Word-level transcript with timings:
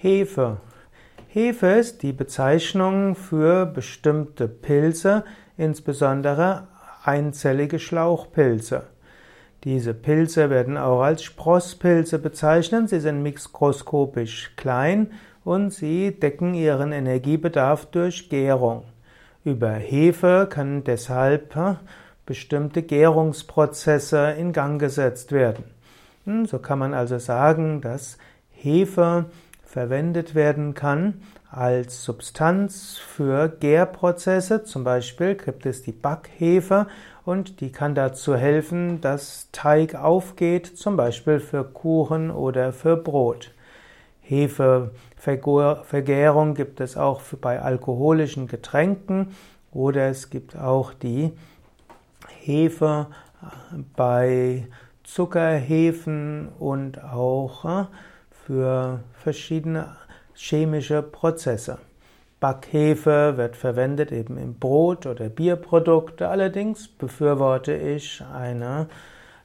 Hefe. 0.00 0.58
Hefe 1.26 1.66
ist 1.66 2.04
die 2.04 2.12
Bezeichnung 2.12 3.16
für 3.16 3.66
bestimmte 3.66 4.46
Pilze, 4.46 5.24
insbesondere 5.56 6.68
einzellige 7.02 7.80
Schlauchpilze. 7.80 8.84
Diese 9.64 9.94
Pilze 9.94 10.50
werden 10.50 10.76
auch 10.76 11.02
als 11.02 11.24
Sprosspilze 11.24 12.20
bezeichnet. 12.20 12.90
Sie 12.90 13.00
sind 13.00 13.24
mikroskopisch 13.24 14.52
klein 14.54 15.10
und 15.42 15.72
sie 15.72 16.12
decken 16.12 16.54
ihren 16.54 16.92
Energiebedarf 16.92 17.86
durch 17.86 18.28
Gärung. 18.28 18.84
Über 19.44 19.72
Hefe 19.72 20.46
kann 20.48 20.84
deshalb 20.84 21.56
äh, 21.56 21.74
bestimmte 22.24 22.82
Gärungsprozesse 22.82 24.36
in 24.38 24.52
Gang 24.52 24.80
gesetzt 24.80 25.32
werden. 25.32 25.64
Hm, 26.24 26.46
so 26.46 26.60
kann 26.60 26.78
man 26.78 26.94
also 26.94 27.18
sagen, 27.18 27.80
dass 27.80 28.16
Hefe 28.52 29.24
verwendet 29.68 30.34
werden 30.34 30.74
kann 30.74 31.22
als 31.50 32.02
Substanz 32.02 32.96
für 32.96 33.48
Gärprozesse. 33.48 34.64
Zum 34.64 34.82
Beispiel 34.82 35.34
gibt 35.34 35.66
es 35.66 35.82
die 35.82 35.92
Backhefe 35.92 36.86
und 37.26 37.60
die 37.60 37.70
kann 37.70 37.94
dazu 37.94 38.34
helfen, 38.34 39.02
dass 39.02 39.50
Teig 39.52 39.94
aufgeht, 39.94 40.78
zum 40.78 40.96
Beispiel 40.96 41.38
für 41.38 41.64
Kuchen 41.64 42.30
oder 42.30 42.72
für 42.72 42.96
Brot. 42.96 43.50
Hefevergärung 44.22 46.54
gibt 46.54 46.80
es 46.80 46.96
auch 46.96 47.20
bei 47.40 47.60
alkoholischen 47.60 48.46
Getränken 48.46 49.34
oder 49.70 50.08
es 50.08 50.30
gibt 50.30 50.56
auch 50.56 50.94
die 50.94 51.32
Hefe 52.40 53.08
bei 53.94 54.66
Zuckerhefen 55.04 56.48
und 56.58 57.04
auch 57.04 57.64
äh, 57.64 57.84
für 58.48 59.00
verschiedene 59.12 59.96
chemische 60.34 61.02
Prozesse. 61.02 61.76
Backhefe 62.40 63.36
wird 63.36 63.56
verwendet 63.56 64.10
eben 64.10 64.38
im 64.38 64.54
Brot 64.54 65.04
oder 65.04 65.28
Bierprodukte. 65.28 66.28
Allerdings 66.28 66.88
befürworte 66.88 67.74
ich 67.74 68.22
eine 68.34 68.88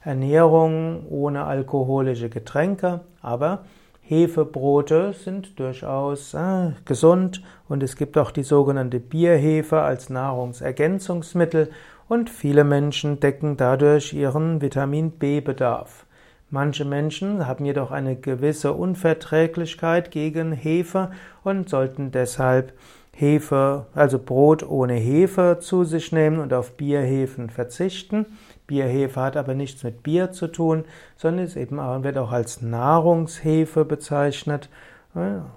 Ernährung 0.02 1.06
ohne 1.10 1.44
alkoholische 1.44 2.30
Getränke, 2.30 3.00
aber 3.20 3.66
Hefebrote 4.00 5.12
sind 5.12 5.58
durchaus 5.58 6.32
äh, 6.32 6.70
gesund 6.86 7.42
und 7.68 7.82
es 7.82 7.96
gibt 7.96 8.16
auch 8.16 8.30
die 8.30 8.42
sogenannte 8.42 9.00
Bierhefe 9.00 9.82
als 9.82 10.08
Nahrungsergänzungsmittel 10.08 11.70
und 12.08 12.30
viele 12.30 12.64
Menschen 12.64 13.20
decken 13.20 13.58
dadurch 13.58 14.14
ihren 14.14 14.62
Vitamin 14.62 15.10
B-Bedarf. 15.10 16.06
Manche 16.54 16.84
Menschen 16.84 17.48
haben 17.48 17.64
jedoch 17.64 17.90
eine 17.90 18.14
gewisse 18.14 18.74
Unverträglichkeit 18.74 20.12
gegen 20.12 20.52
Hefe 20.52 21.10
und 21.42 21.68
sollten 21.68 22.12
deshalb 22.12 22.72
Hefe, 23.10 23.86
also 23.92 24.20
Brot 24.20 24.62
ohne 24.62 24.94
Hefe 24.94 25.58
zu 25.58 25.82
sich 25.82 26.12
nehmen 26.12 26.38
und 26.38 26.54
auf 26.54 26.76
Bierhefen 26.76 27.50
verzichten. 27.50 28.26
Bierhefe 28.68 29.20
hat 29.20 29.36
aber 29.36 29.54
nichts 29.54 29.82
mit 29.82 30.04
Bier 30.04 30.30
zu 30.30 30.46
tun, 30.46 30.84
sondern 31.16 31.44
ist 31.44 31.56
eben 31.56 31.80
auch, 31.80 32.04
wird 32.04 32.18
auch 32.18 32.30
als 32.30 32.62
Nahrungshefe 32.62 33.84
bezeichnet 33.84 34.68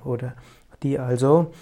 oder 0.04 0.34
die 0.82 0.98
also 0.98 1.54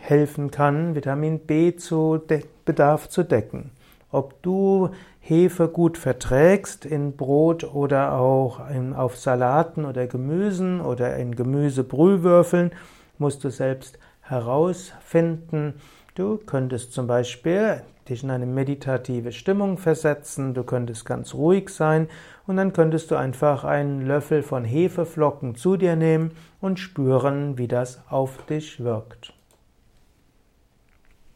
helfen 0.00 0.50
kann, 0.50 0.94
Vitamin 0.94 1.38
B 1.38 1.76
zu 1.76 2.20
Bedarf 2.66 3.08
zu 3.08 3.22
decken. 3.22 3.70
Ob 4.10 4.40
du 4.42 4.90
Hefe 5.20 5.68
gut 5.68 5.98
verträgst 5.98 6.86
in 6.86 7.16
Brot 7.16 7.64
oder 7.64 8.12
auch 8.12 8.70
in, 8.70 8.94
auf 8.94 9.16
Salaten 9.16 9.84
oder 9.84 10.06
Gemüsen 10.06 10.80
oder 10.80 11.16
in 11.16 11.34
Gemüsebrühwürfeln, 11.34 12.70
musst 13.18 13.42
du 13.42 13.50
selbst 13.50 13.98
herausfinden. 14.20 15.74
Du 16.14 16.38
könntest 16.38 16.92
zum 16.92 17.06
Beispiel 17.06 17.82
dich 18.08 18.22
in 18.22 18.30
eine 18.30 18.46
meditative 18.46 19.32
Stimmung 19.32 19.78
versetzen, 19.78 20.54
du 20.54 20.62
könntest 20.62 21.04
ganz 21.04 21.34
ruhig 21.34 21.70
sein 21.70 22.08
und 22.46 22.56
dann 22.56 22.72
könntest 22.72 23.10
du 23.10 23.16
einfach 23.16 23.64
einen 23.64 24.06
Löffel 24.06 24.42
von 24.42 24.64
Hefeflocken 24.64 25.56
zu 25.56 25.76
dir 25.76 25.96
nehmen 25.96 26.30
und 26.60 26.78
spüren, 26.78 27.58
wie 27.58 27.68
das 27.68 28.02
auf 28.08 28.44
dich 28.46 28.82
wirkt. 28.82 29.35